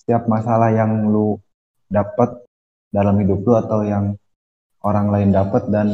[0.00, 1.36] setiap masalah yang lu
[1.92, 2.40] dapat
[2.88, 4.16] dalam hidup lu atau yang
[4.80, 5.88] orang lain dapat dan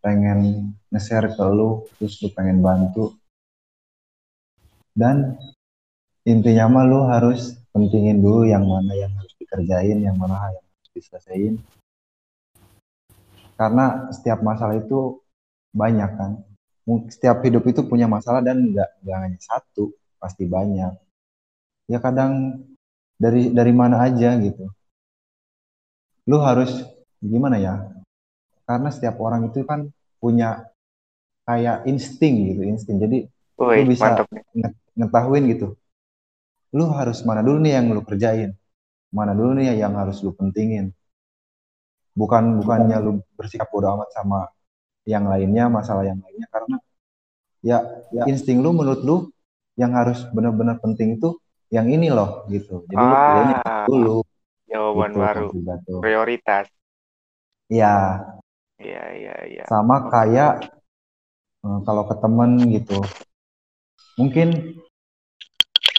[0.00, 3.12] pengen nge-share ke lu terus lu pengen bantu.
[4.96, 5.36] Dan
[6.24, 10.90] intinya mah lu harus pentingin dulu yang mana yang harus dikerjain yang mana yang harus
[10.96, 11.60] diselesaikan
[13.60, 15.20] karena setiap masalah itu
[15.76, 16.40] banyak kan.
[17.12, 20.96] Setiap hidup itu punya masalah dan nggak nggak hanya satu pasti banyak.
[21.84, 22.64] Ya kadang
[23.20, 24.64] dari dari mana aja gitu.
[26.24, 26.72] Lu harus
[27.20, 27.84] gimana ya?
[28.64, 30.64] Karena setiap orang itu kan punya
[31.44, 32.96] kayak insting gitu insting.
[32.96, 33.28] Jadi
[33.60, 34.26] Woi, lu bisa mantap.
[34.96, 35.76] ngetahuin gitu.
[36.72, 38.56] Lu harus mana dulu nih yang lu kerjain?
[39.12, 40.96] Mana dulu nih yang harus lu pentingin
[42.14, 44.50] bukan bukannya lu bersikap bodo amat sama
[45.08, 46.76] yang lainnya masalah yang lainnya karena
[47.64, 47.78] ya,
[48.12, 49.16] ya insting lu menurut lu
[49.78, 51.38] yang harus benar-benar penting itu
[51.70, 54.16] yang ini loh gitu jadi lu pilihnya Ah, dulu
[54.66, 55.46] jawaban gitu baru.
[55.54, 55.94] Pidato.
[56.02, 56.66] Prioritas.
[57.70, 58.18] ya
[58.80, 59.64] Iya, iya, iya.
[59.68, 60.72] sama kayak
[61.62, 62.98] eh, kalau ke temen gitu
[64.16, 64.80] mungkin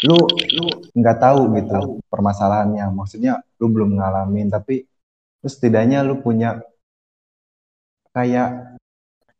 [0.02, 0.17] lu
[0.58, 0.65] lu
[0.97, 4.82] nggak tahu gitu permasalahannya maksudnya lu belum ngalamin tapi
[5.42, 6.62] terus setidaknya lu punya
[8.14, 8.78] kayak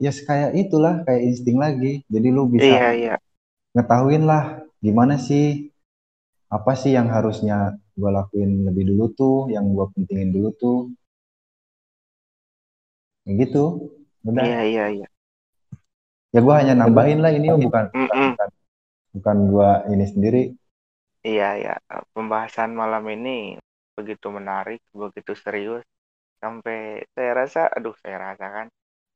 [0.02, 3.16] ya kayak itulah kayak insting lagi jadi lu bisa Iya, iya.
[3.78, 5.70] ngetahuin lah gimana sih
[6.50, 10.78] apa sih yang harusnya gua lakuin lebih dulu tuh yang gua pentingin dulu tuh
[13.24, 13.94] kayak gitu
[14.26, 15.08] udah Iya, iya, iya.
[16.34, 18.34] ya gua hanya nambahin lah ini bukan Mm-mm.
[18.34, 18.50] bukan
[19.14, 20.44] bukan gua ini sendiri
[21.22, 21.74] Iya, iya.
[22.18, 23.62] Pembahasan malam ini
[24.02, 25.86] begitu menarik, begitu serius.
[26.42, 28.68] Sampai saya rasa, aduh saya rasa kan,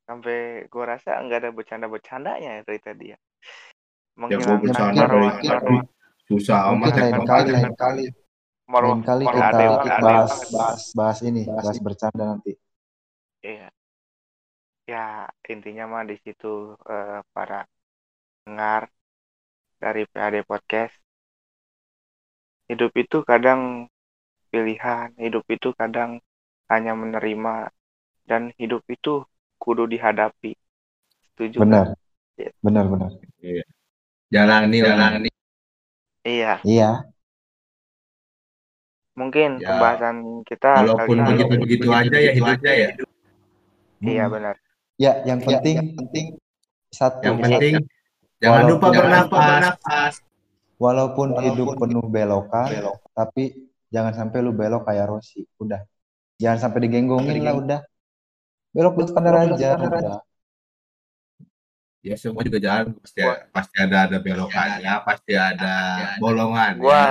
[0.05, 3.19] sampai gua rasa nggak ada bercanda-bercandanya dari tadi ya.
[4.29, 4.37] Ya
[4.95, 5.75] marwah, tadi.
[6.25, 8.05] Susah amat mungkin ya lain kali lain kali
[8.65, 9.65] marwah, lain kali kita ade
[10.01, 12.57] bahas bahas bahas ini bahas bercanda nanti
[13.45, 13.69] Iya.
[14.89, 17.69] Ya, intinya mah di situ eh, para
[18.41, 18.89] pendengar
[19.77, 20.97] dari PAD Podcast.
[22.65, 23.85] Hidup itu kadang
[24.55, 26.23] pilihan, hidup itu kadang
[26.71, 27.67] hanya menerima,
[28.23, 29.27] dan hidup itu
[29.59, 30.55] kudu dihadapi.
[31.35, 31.85] Setuju benar
[32.39, 32.51] Iya.
[32.63, 33.11] benar benar
[34.31, 35.19] Jalani lah.
[36.25, 36.91] Iya, iya
[39.15, 42.89] mungkin Ya, pembahasan kita Walaupun kali ini- begitu-begitu aja ya hidupnya ya.
[44.03, 44.33] Iya Hmm.
[44.35, 44.55] benar.
[44.95, 46.25] ya yang penting penting
[46.87, 47.73] satu Yang penting
[48.39, 50.13] jangan lupa jangan bernafas.
[50.79, 52.67] walaupun hidup penuh belokan
[53.11, 53.43] tapi
[53.95, 55.79] jangan sampai lu belok kayak Rossi udah
[56.35, 57.79] jangan sampai digenggongin lah udah
[58.75, 60.19] belok belok standar aja udah
[62.05, 65.73] Ya semua juga jalan pasti pasti ada ada belokannya, pasti ada
[66.21, 66.77] bolongannya.
[66.77, 67.01] Gua,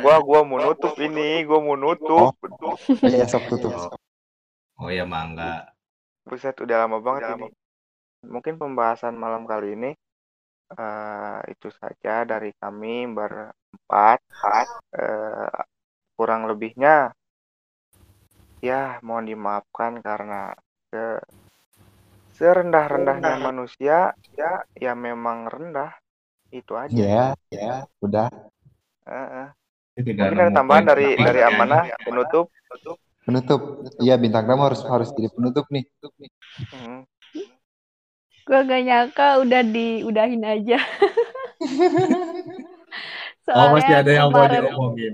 [0.00, 2.32] gua, gua mau nutup ini, gua mau nutup.
[3.04, 3.92] iya sok tutup
[4.80, 5.68] Oh ya mangga.
[6.24, 7.52] Buset, udah lama banget ini.
[8.24, 9.92] Mungkin pembahasan malam kali ini
[10.80, 14.18] eh, itu saja dari kami berempat.
[14.96, 15.60] Eh,
[16.16, 16.94] kurang lebihnya
[18.68, 20.40] ya mohon dimaafkan karena
[20.90, 21.22] se-
[22.36, 23.98] serendah-rendahnya manusia
[24.40, 24.52] ya
[24.84, 25.90] ya memang rendah
[26.58, 27.06] itu aja.
[27.08, 28.28] ya ya udah
[29.06, 29.48] Eh, eh.
[29.96, 31.48] Ini tinggal Mungkin ada tambahan dari dari ya.
[31.50, 32.46] amanah penutup.
[33.26, 33.60] penutup
[34.04, 35.84] iya bintang tamu harus harus jadi penutup nih
[36.72, 37.02] Hmm.
[38.46, 40.78] Gue gak nyangka udah diudahin aja.
[43.58, 45.12] Oh masih ada yang mau diomongin.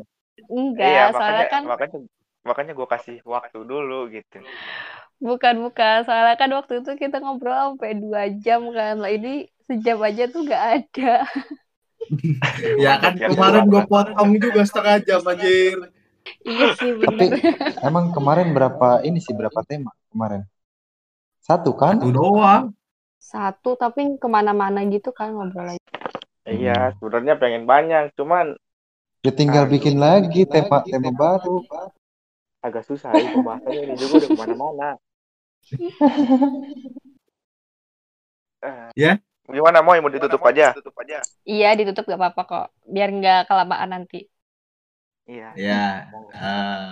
[0.57, 1.97] Enggak, Iya, soalnya makanya kan makanya
[2.49, 4.37] makanya gue kasih waktu dulu gitu.
[5.27, 8.95] bukan bukan, soalnya kan waktu itu kita ngobrol sampai dua jam kan.
[9.03, 9.29] Lah ini
[9.69, 11.07] sejam aja tuh gak ada.
[12.85, 15.77] Ya kan Ya, kemarin gua potong juga setengah jam anjir.
[16.51, 17.31] iya sih tapi bener.
[17.89, 20.43] emang kemarin berapa ini sih berapa tema kemarin
[21.47, 22.65] satu kan Itu doang.
[23.31, 25.91] Satu tapi ke mana-mana gitu kan ngobrol aja.
[26.55, 28.47] Iya, sebenarnya pengen banyak, cuman
[29.29, 29.73] ya tinggal Aduh.
[29.77, 31.61] bikin lagi tema tema baru
[32.64, 34.88] agak susah ya pembahasannya ini juga udah ke mana-mana.
[38.64, 39.12] Eh, Ya.
[39.49, 40.77] Gimana mau mau ditutup aja?
[41.49, 44.29] Iya ditutup gak apa-apa kok, biar nggak kelamaan nanti.
[45.25, 45.49] Iya.
[45.57, 45.85] Ya.
[46.37, 46.88] eh,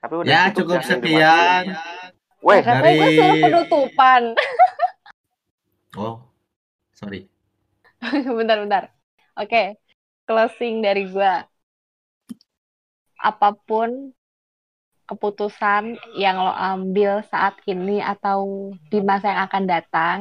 [0.00, 1.64] Tapi udah ya cukup cukup ya, sekian.
[2.44, 4.22] Weh, dari- gue suruh penutupan.
[5.94, 6.18] Oh,
[6.90, 7.30] sorry.
[8.38, 8.90] Bentar-bentar.
[9.38, 9.78] Oke,
[10.26, 11.46] closing dari gua.
[13.24, 14.12] Apa pun
[15.08, 20.18] keputusan yang lo ambil saat ini atau di masa yang akan datang,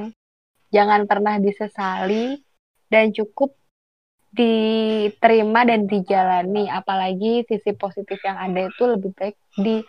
[0.72, 2.40] jangan pernah disesali
[2.88, 3.56] dan cukup
[4.34, 6.68] diterima dan dijalani.
[6.72, 9.84] Apalagi sisi positif yang ada itu lebih baik di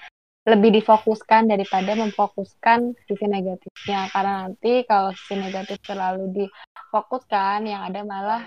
[0.44, 4.12] lebih difokuskan daripada memfokuskan sisi negatifnya.
[4.12, 6.44] Karena nanti kalau sisi negatif terlalu di
[6.92, 8.42] fokuskan yang ada malah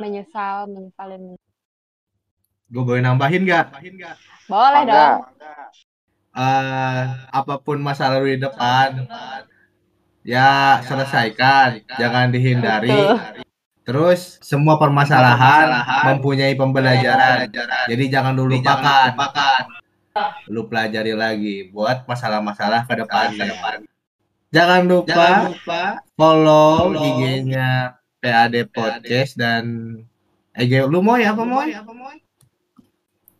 [0.00, 1.47] menyesal menyesal menyesal.
[2.68, 3.66] Gue boleh nambahin nggak?
[4.48, 4.92] boleh Mangga.
[4.92, 5.20] dong
[6.38, 7.02] Eh,
[7.34, 9.10] apa pun masa lalu di depan,
[10.22, 12.94] ya selesaikan, jangan dihindari.
[12.94, 13.42] Betul.
[13.82, 17.50] Terus semua permasalahan mempunyai pembelajaran.
[17.90, 19.18] Jadi jangan dulu lupakan.
[20.46, 23.50] Lu pelajari lagi buat masalah-masalah ke depannya.
[24.54, 25.58] Jangan lupa
[26.14, 29.64] follow IG-nya PAD Podcast dan
[30.54, 31.66] IG lu mau ya apa mau?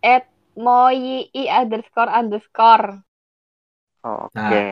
[0.03, 0.27] At
[0.59, 3.03] moi underscore underscore
[4.07, 4.65] Oke.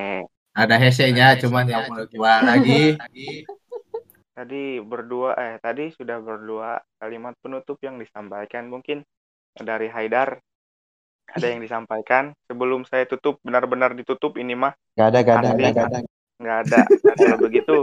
[0.56, 2.96] Ada hesenya, cuman yang mau gimana lagi?
[4.36, 9.00] Tadi berdua eh tadi sudah berdua kalimat penutup yang disampaikan mungkin
[9.56, 10.36] dari Haidar
[11.32, 15.64] ada yang disampaikan sebelum saya tutup benar-benar ditutup ini mah Gak ada, gak ada, Asli.
[15.72, 15.98] gak ada.
[16.36, 16.80] nggak ada.
[17.16, 17.76] Kalau begitu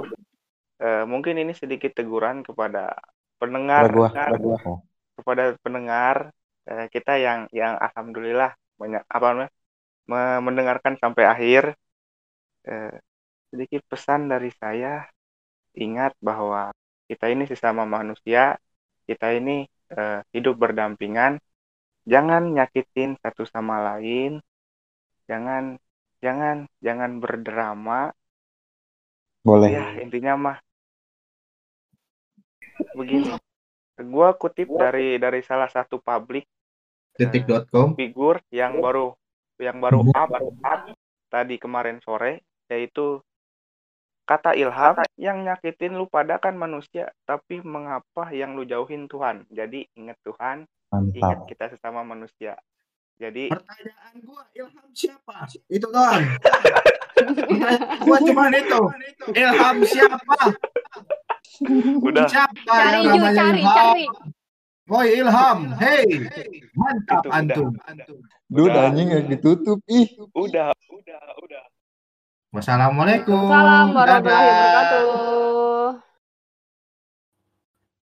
[0.77, 3.01] eh, mungkin ini sedikit teguran kepada
[3.41, 3.89] pendengar.
[3.89, 4.77] Oh.
[5.17, 6.29] kepada pendengar
[6.71, 8.51] eh, kita yang yang alhamdulillah
[8.81, 9.51] banyak apa namanya
[10.11, 11.63] me- mendengarkan sampai akhir.
[12.67, 12.95] Eh,
[13.51, 15.05] sedikit pesan dari saya.
[15.85, 16.71] Ingat bahwa
[17.09, 18.57] kita ini sesama manusia.
[19.07, 21.33] Kita ini eh, hidup berdampingan.
[22.11, 24.41] Jangan nyakitin satu sama lain.
[25.29, 25.63] Jangan
[26.23, 28.11] jangan jangan berdrama.
[29.43, 29.71] Boleh.
[29.75, 30.57] ya intinya mah
[32.97, 33.29] begini
[34.01, 36.49] gua kutip dari dari salah satu publik
[37.13, 37.93] Detik.com.
[37.93, 39.13] figur yang baru
[39.61, 40.33] yang baru up,
[40.65, 40.81] up
[41.29, 42.41] tadi kemarin sore
[42.73, 43.21] yaitu
[44.25, 49.85] kata ilham yang nyakitin lu pada kan manusia tapi mengapa yang lu jauhin Tuhan jadi
[49.93, 50.65] ingat Tuhan
[51.13, 51.45] ingat Mantap.
[51.45, 52.57] kita sesama manusia
[53.21, 55.45] jadi Pertanyaan gua Ilham siapa?
[55.69, 56.23] Itu doang.
[58.03, 58.81] Gua cuma itu.
[59.37, 60.37] Ilham siapa?
[62.01, 63.75] Udah Siapa Cari yang namanya cari, Ilham?
[63.77, 64.05] cari.
[64.83, 66.05] Woi Ilham, hey,
[66.75, 67.39] mantap Itu, udah.
[67.39, 67.69] antum.
[68.51, 68.83] Duh, Udah.
[68.91, 69.79] anjing gak ditutup.
[69.87, 70.07] Ih.
[70.35, 71.63] udah udah udah
[72.53, 73.49] Wassalamualaikum.
[73.49, 76.02] Salam warahmatullahi wabarakatuh.